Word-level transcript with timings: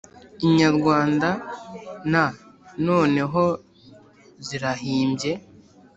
Inyarwanda 0.45 1.27
nnoneho 2.79 3.45
zirahimbye 4.47 5.31